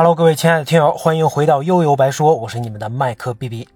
[0.00, 3.68] Hello，各位亲爱的听友，欢迎回到悠悠白说，我是你们的麦克 B B。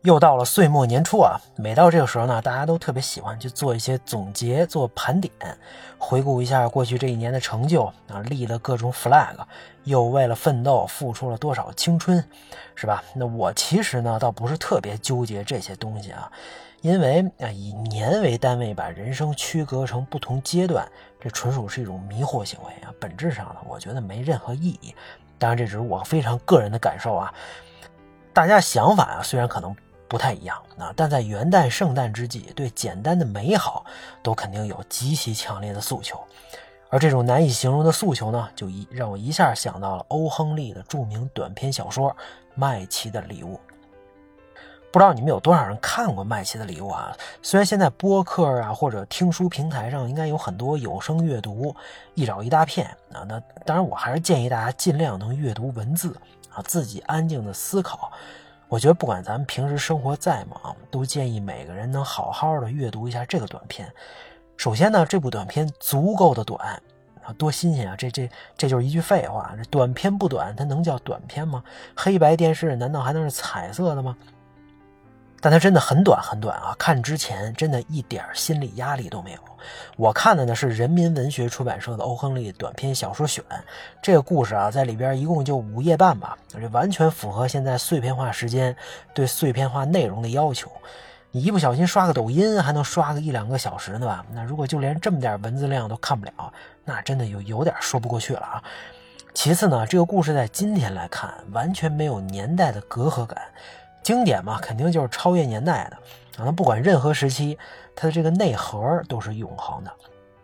[0.00, 5.30] 又到了岁末年初啊，每到这个时候呢，大家都特别喜欢去做一些总结、做盘点，
[5.98, 9.34] 回顾一下过去这一年的成就啊，立了各种 flag，
[9.84, 12.24] 又为了奋斗付出了多少青春，
[12.74, 13.04] 是吧？
[13.14, 16.32] 那我其实呢，倒不是特别纠结这些东西啊，
[16.80, 20.88] 因为啊，以年为单位把人生区隔成不同阶段，
[21.20, 24.94] 这纯属是一种迷惑行为啊，本质上呢，我觉得没任何意义。
[25.42, 27.34] 当然，这只是我非常个人的感受啊。
[28.32, 29.74] 大家想法啊，虽然可能
[30.06, 33.84] 不太一样啊，但在元旦、圣诞之际，对简单的美好
[34.22, 36.16] 都肯定有极其强烈的诉求。
[36.90, 42.10] 而这种难以形容的诉求呢，就一让我一下想到了欧亨利的著名短篇小说
[42.54, 43.54] 《麦琪的礼物》。
[44.92, 47.16] 不知道你们有多少人看过《麦琪的礼物》啊？
[47.40, 51.74] 虽然现在播客啊或者听书平台上应该有很多有声阅读，
[52.12, 53.24] 一找一大片啊。
[53.26, 56.14] 那当然，我还是建议大家尽量能阅读文字
[56.50, 58.12] 啊，自己安静的思考。
[58.68, 63.90] 我觉得不管咱们平时生活再忙，都建议每个人能好好的阅读一下这个短片。
[64.58, 66.60] 首先呢，这部短片足够的短
[67.24, 67.96] 啊，多新鲜啊！
[67.96, 68.28] 这这
[68.58, 71.64] 这就是一句废话，这短片不短，它能叫短片吗？
[71.96, 74.14] 黑白电视难道还能是彩色的吗？
[75.42, 76.72] 但它真的很短很短啊！
[76.78, 79.38] 看之前真的一点心理压力都没有。
[79.96, 83.44] 我看的呢是人民文学出版社的欧亨利短篇小说选，
[84.00, 88.74] 这个故事啊在里边一共就五页半吧，这完全符合现在碎片化时间
[89.12, 90.70] 对碎片化内容的要求。
[91.32, 94.24] 你一不小心刷个抖音还能刷个一两个小时呢吧？
[94.32, 96.52] 那如果就连这么点文字量都看不了，
[96.84, 98.62] 那真的有有点说不过去了啊！
[99.34, 103.42] 其次呢，这个故事在今天来看完全没有年代的隔阂感。
[104.02, 105.96] 经典嘛，肯定就是超越年代的
[106.42, 106.44] 啊！
[106.44, 107.58] 那不管任何时期，
[107.94, 109.92] 它的这个内核都是永恒的。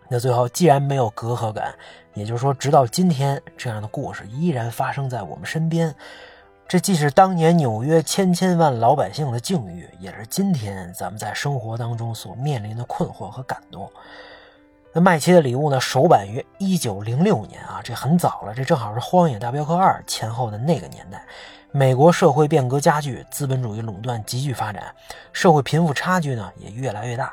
[0.09, 1.75] 那最后，既然没有隔阂感，
[2.15, 5.95] 也就是说，直到今天，这样的故事依然发生在我们身边。
[6.67, 13.91] 这既是当年纽约千千万老百姓的境遇，也是今天咱们在生活当中所面临的困惑和感动。
[14.93, 15.79] 那麦琪的礼物呢？
[15.79, 21.23] 首版于一九零六年啊，这很早了，这正好是《荒野大镖客二》前后的那个年代。
[21.71, 24.95] 美国社会变革加剧，资本主义垄断急剧发展，
[25.33, 27.33] 社会贫富差距呢也越来越大。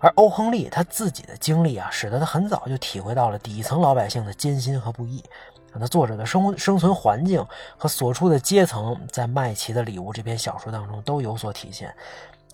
[0.00, 5.24] 而欧亨利他自己的经历啊，使得他很早就体会到了底层老百姓的艰辛和不易。
[5.78, 7.44] 那作者的生活生存环境
[7.76, 11.92] 和所处的阶层，在《麦琪的礼物》这篇小说当中都有所体现。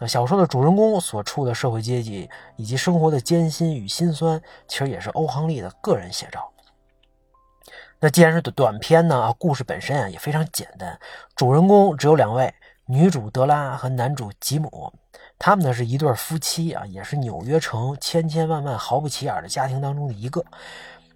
[0.07, 6.49] 小说的主人公所处的社会阶级以及生活的艰辛与辛酸，其实也是欧亨利的个人写照。
[7.99, 10.99] 那既然是短短篇呢啊，故事本身啊也非常简单，
[11.37, 12.53] 主人公只有两位，
[12.87, 14.93] 女主德拉和男主吉姆，
[15.39, 20.45] 他们呢是一对夫妻啊，也是纽约城千千万万毫不起眼的家庭当中的一个。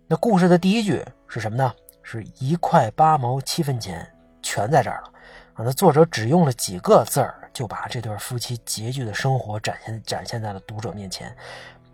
[0.06, 1.74] 那故事的第一句是什么呢？
[2.04, 4.08] 是一块八毛七分钱，
[4.40, 5.12] 全在这儿了
[5.58, 11.34] 那作者只用了几个字儿，就把这对夫妻拮据的生活展现展现在了读者面前。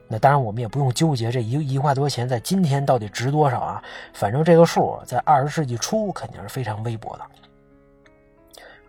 [0.08, 3.82] 那当然，我们也不用纠结这一一块多钱在今天到底值多少啊？
[4.12, 7.24] 反正这个数在二十世纪初肯定是非常微薄的。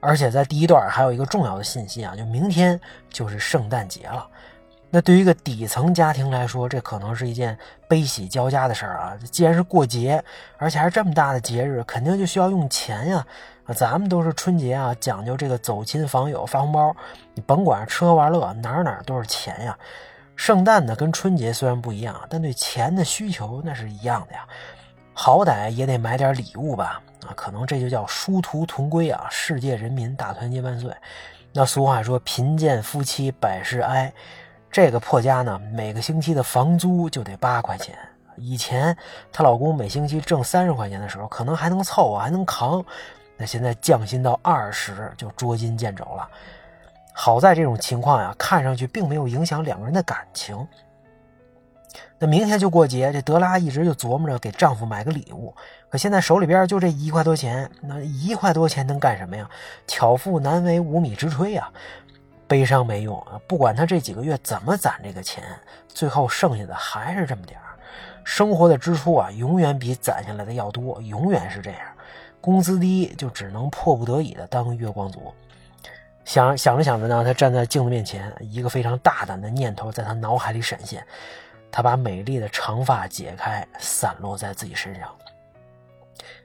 [0.01, 2.77] 而且在第一段还有一个重要的信息啊，就明天
[3.09, 4.27] 就是圣诞节了。
[4.89, 7.57] 那对于一个底层家庭来说，这可能是一件
[7.87, 9.17] 悲喜交加的事儿啊。
[9.31, 10.21] 既然是过节，
[10.57, 13.25] 而且还是这么大的节日，肯定就需要用钱呀。
[13.71, 16.95] 咱们都是春节啊，讲究这个走亲访友发红包，
[17.33, 19.77] 你甭管吃喝玩乐，哪儿哪儿都是钱呀。
[20.35, 24.45] 圣诞呢，跟春节虽然不一样，但对钱的需求那是一样的呀。
[25.13, 26.99] 好歹也得买点礼物吧？
[27.25, 29.27] 啊，可能这就叫殊途同归啊！
[29.29, 30.91] 世界人民大团结万岁！
[31.53, 34.11] 那俗话说，贫贱夫妻百事哀。
[34.71, 37.95] 这个破家呢，每个星期的房租就得八块钱。
[38.37, 38.97] 以前
[39.31, 42.83] 她老公每星期挣三十块钱的时候，可能还能凑合，还能扛。
[43.37, 46.29] 那现在降薪到二十，就捉襟见肘了。
[47.11, 50.67] 好在这种情况呀，看上去并没有影响两个人的感情。
[52.17, 55.53] 那明天就过节，这德拉一直就琢磨着给丈夫买个礼物，
[55.89, 59.47] 可现在手里边就这一块多钱，那一块多钱能干什么呀？
[59.85, 61.69] 巧妇难为无米之炊呀！
[62.47, 65.43] 悲伤没用啊，不管他这几个月怎么攒这个钱，
[65.87, 67.77] 最后剩下的还是这么点儿。
[68.23, 71.79] 生活的支出啊，永远比攒下来的要多，永远是这样。
[72.43, 75.33] 工资低，就只能迫不得已的当月光族。
[76.25, 81.05] 想想着想着呢，他站在镜子面前，一个非常大胆的念头在他脑海里闪现。
[81.71, 85.09] 他把美丽的长发解开，散落在自己身上。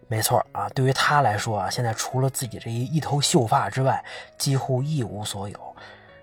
[0.07, 4.01] 没错啊，对于他来说啊，现在除了自己这一一头秀发之外，
[4.39, 5.59] 几乎一无所有。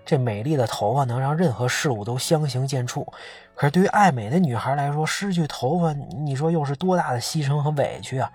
[0.06, 3.06] 这美丽的头发能让任何事物都相形见绌，
[3.54, 8.32] 可是对于爱美的女孩来说，失去头发，你说又是多大的牺牲和委屈啊！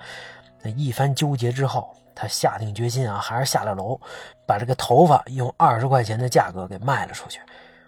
[0.64, 4.00] 那一番纠结之后，她下定决心啊，还是下了楼，
[4.46, 7.40] 把这个头发用二十块钱的价格给卖了出去。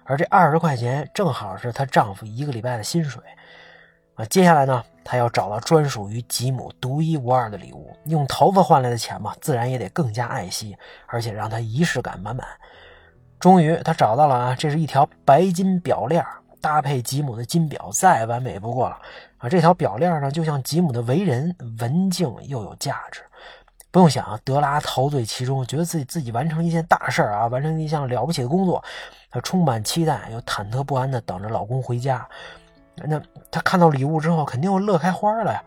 [0.06, 3.22] 而这二十块钱正好是她丈夫一个礼拜的薪水。
[4.16, 10.78] 啊，接下来呢，她要找到专属于吉姆独一无二的礼物，用头发换来的钱嘛，自然也得更加爱惜，
[11.08, 12.46] 而且让她仪式感满满。
[13.40, 16.24] 终于，她找到了啊，这是一条白金表链，
[16.62, 19.00] 搭配吉姆的金表，再完美不过了。
[19.44, 23.22] 啊，这条表链呢，就像吉姆的为人，文静又有价值。
[23.92, 28.82] 不用想，德拉陶醉其中，觉得自己自己完成一件大事啊，完成一项了不起的工作，
[29.30, 32.26] 她充满期待，又忐忑不安地等着老公回家。
[32.96, 35.62] 那她看到礼物之后，肯定又乐开花了呀。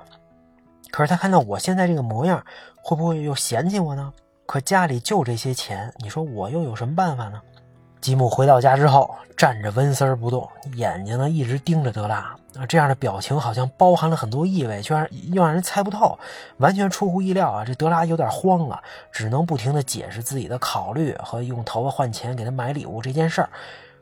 [0.90, 2.42] 可是她看到我现在这个模样，
[2.82, 4.10] 会不会又嫌弃我呢？
[4.46, 7.42] 可家里就这些钱，你说我又有什么办法呢？
[8.06, 12.18] 吉姆回到家之后，站着纹丝儿不动，眼睛呢一直盯着德拉
[12.56, 16.16] 啊，这样的表情好像包含了很多意味，却让又让人猜不透，
[16.58, 17.64] 完全出乎意料啊！
[17.64, 18.80] 这德拉有点慌了，
[19.10, 23.50] 只能不停的解释自己的考虑和用头发换钱给他买礼物这件事儿。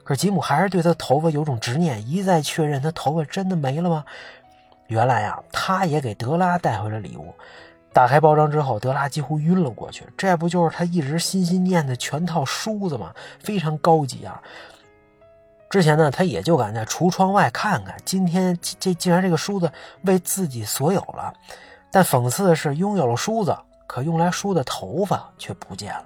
[0.03, 4.05] 可是吉姆还是对他头发有种执念，一再确认他头发真的没了吗？
[4.89, 7.33] 原来呀，他也给德拉带回了礼物。
[7.95, 10.05] 打开包装之后，德拉几乎晕了过去。
[10.17, 13.15] 这不就是他一直心心念的全套梳子吗？
[13.39, 14.43] 非常高级啊！
[15.71, 17.97] 之前呢，他也就敢在橱窗外看看。
[18.05, 19.71] 今天这竟然这个梳子
[20.03, 21.33] 为自己所有了。
[21.93, 23.57] 但讽刺的是，拥有了梳子，
[23.87, 26.05] 可用来梳的头发却不见了。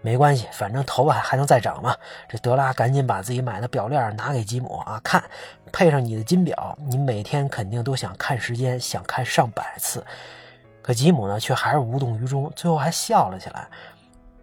[0.00, 1.94] 没关系，反正头发还能再长嘛。
[2.28, 5.22] 这德拉赶紧把自己买的表链拿给吉姆啊，看，
[5.72, 10.04] 配上你的金表，你每天肯定都想看时间，想看上百次。
[10.88, 13.68] 可吉姆呢，却还是无动于衷，最后还笑了起来。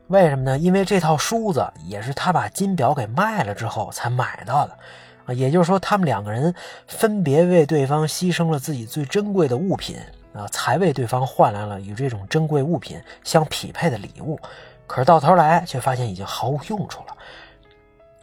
[0.09, 0.55] 为什么呢？
[0.55, 4.77] 因为这套梳子也是他把金表给卖了之后才买到的
[5.25, 5.33] 啊。
[5.33, 6.53] 也就是说，他们两个人
[6.85, 9.97] 分别为对方牺牲了自己最珍贵的物品
[10.35, 14.39] 啊，才为对方换来了与这种珍贵物品相匹配的礼物。
[14.85, 17.17] 可是到头来，却发现已经毫无用处了。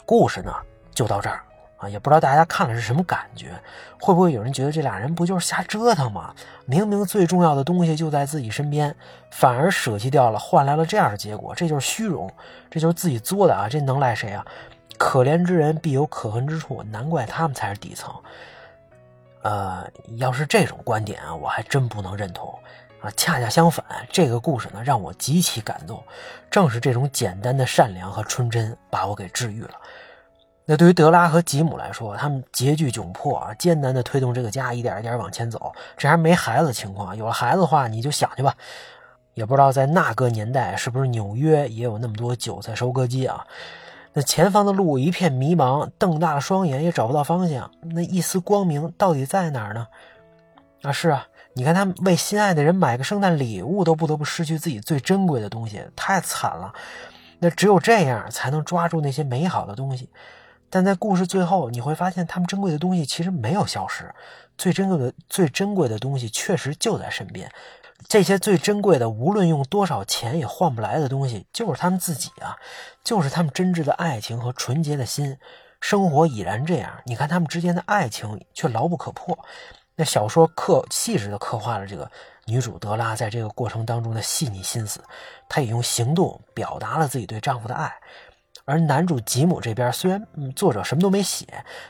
[0.07, 0.55] 故事呢，
[0.95, 1.43] 就到这儿。
[1.83, 3.49] 啊，也不知道大家看了是什么感觉，
[4.01, 6.33] 会不会有人觉得这俩人不就是瞎折腾吗？
[6.65, 8.95] 明明最重要的东西就在自己身边，
[9.33, 12.31] 反而舍弃掉了，换来了这样的结果，这就是虚荣，
[12.71, 13.69] 这就是自己作的啊！
[13.69, 14.47] 这能赖谁啊？
[14.97, 18.15] 可怜之人必有可恨之处，难怪他们才是底层。
[19.43, 19.85] 呃，
[20.19, 22.57] 要是这种观点啊，我还真不能认同
[23.01, 23.11] 啊。
[23.17, 26.01] 恰恰相反，这个故事呢让我极其感动，
[26.49, 29.73] 正是这种简单的善良和纯真把我给治愈了。
[30.65, 35.73] 那对于德拉和吉姆来说，他们拮据窘迫啊，艰难地推动这个家一点一点往前走。
[35.97, 38.55] 这还没孩子的情况，有了孩子的话，你就想去吧。
[39.35, 43.45] 也不知道在那个年代，是不是纽约也有那么多韭菜收割机啊？
[44.13, 47.71] 那前方的路一片迷茫，瞪大了双眼也找不到方向。
[47.81, 49.89] 那一丝光明到底在哪儿呢？
[50.83, 56.73] 啊，是啊，你看他们为心爱的人买个圣诞礼物，都不得不失去自己最珍贵的东西，太惨了。
[57.39, 60.09] 那只有这样，才能抓住那些美好的东西。
[60.73, 64.11] 但在故事最后，你会发现他们珍贵的东西其实没有消失，
[64.57, 67.53] 最珍贵的、最珍贵的东西确实就在身边。
[68.09, 72.57] 这些最珍贵的，无论用多少钱也换不来的东西，就是他们自己啊，
[73.05, 75.37] 就是他们真挚的爱情和纯洁的心。
[75.79, 79.39] 生活已然这样，你看他们之间的爱情却牢不可破。
[79.97, 82.11] 那小说刻细致的刻画了这个
[82.47, 85.05] 女主德拉在这个过程当中的细腻心思，
[85.51, 87.93] 她也用行动表达了自己对丈夫的爱。
[88.65, 91.47] 而男主吉姆这边虽然作者什么都没写，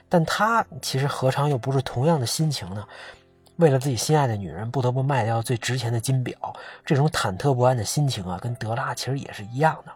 [0.08, 2.86] 但他其实何尝又不是同样的心情呢？
[3.56, 6.36] 为了自己心爱的女人，不得不卖掉最值钱的金表，
[6.84, 9.92] 这种忐忑不安的心情啊，跟德拉其实也是一样的。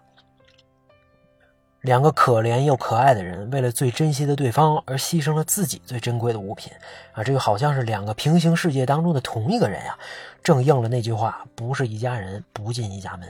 [1.80, 6.72] 两个可怜又可爱的人，为了最珍惜的对方而牺牲了自己最珍贵的物品
[7.12, 7.22] 啊！
[7.22, 9.96] 这个好像是两个平行世界当中的同一个人呀，
[10.42, 13.28] 正应了那句话：不是一家人，不进一家门。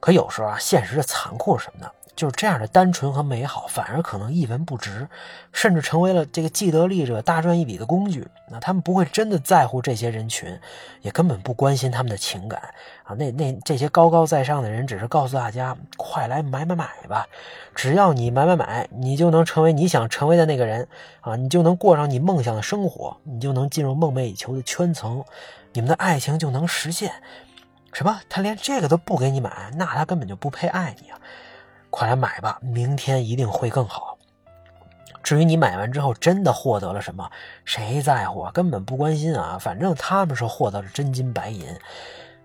[0.00, 1.90] 可有时候啊，现实的残酷是什么呢？
[2.16, 5.08] 就是这样的单纯和美好，反而可能一文不值，
[5.52, 8.26] 甚至成为了这个既得利者大赚一笔的工具。
[8.50, 10.58] 那他们不会真的在乎这些人群，
[11.00, 12.60] 也根本不关心他们的情感
[13.02, 13.14] 啊。
[13.14, 17.26] 那那这些高高在上的人，只是告诉大家：快来买买买吧！
[17.74, 20.86] 只要你买买买，你就能成为你想成为的那个人
[21.22, 21.34] 啊！
[21.36, 25.24] 你就能过上你梦想的生活，你就能进入梦寐以求的圈层，
[25.72, 27.10] 你们的爱情就能实现。
[27.92, 28.20] 什么？
[28.28, 31.18] 他连这个都不给你买，那他根本就不配爱你啊！
[31.94, 34.18] 快来买吧，明天一定会更好。
[35.22, 37.30] 至于你买完之后真的获得了什么，
[37.64, 38.50] 谁在乎啊？
[38.52, 39.56] 根本不关心啊！
[39.60, 41.64] 反正他们是获得了真金白银。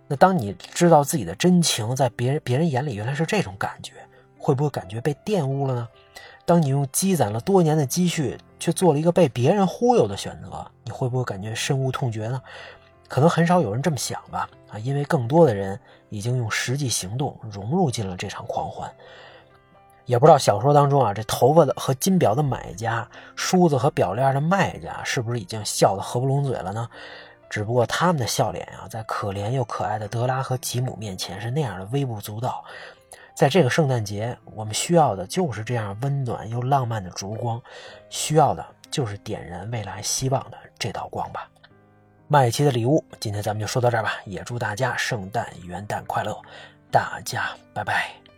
[0.07, 3.93] 那当你知道自己的真情在别人别人眼里原来是这种感觉，
[4.37, 5.87] 会不会感觉被玷污了呢？
[6.45, 12.39] 当你用积攒了多年的积蓄，却做了一个被别人忽悠的选择，你会不会感觉深恶痛绝呢？
[13.07, 14.47] 可能很少有人这么想吧？
[14.69, 15.79] 啊，因为更多的人
[16.09, 18.87] 已经用实际行动融入进了这场狂欢。
[20.09, 26.89] 也不知道小说当中啊，这头发的和金表的买家，梳子和表链的卖家，是不是已经笑得合不拢嘴了呢？
[27.47, 32.65] 只不过他们的笑脸啊，在可怜又可爱的德拉和吉姆面前是那样的微不足道。
[33.35, 37.61] 在这个圣诞节，我们需要的就是这样温暖又浪漫的烛光，
[38.09, 41.47] 需要的就是点燃未来希望的这道光吧。
[42.27, 44.13] 麦琪的礼物，今天咱们就说到这儿吧。
[44.25, 46.35] 也祝大家圣诞元旦快乐，
[46.91, 48.28] 大家拜拜。